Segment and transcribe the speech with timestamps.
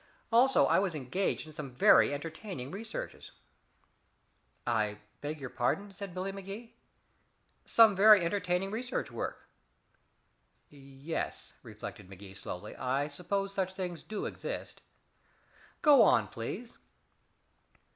[0.31, 3.33] Also, I was engaged in some very entertaining researches."
[4.65, 6.73] "I beg your pardon?" said Billy Magee.
[7.65, 9.47] "Some very entertaining research work."
[10.69, 14.81] "Yes," reflected Magee slowly, "I suppose such things do exist.
[15.83, 16.79] Go on, please."